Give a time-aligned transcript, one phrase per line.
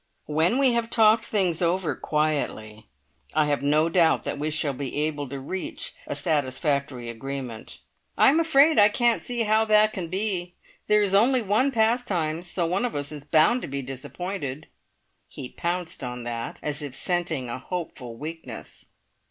[0.25, 2.89] When we have talked things over quietly,
[3.35, 7.77] I have no doubt that we shall be able to reach a satisfactory agreement."
[8.17, 10.55] "I'm afraid I can't see how that can be!
[10.87, 14.65] There is only one Pastimes, so one of us is bound to be disappointed!"
[15.27, 18.87] He pounced on that as if scenting a hopeful weakness.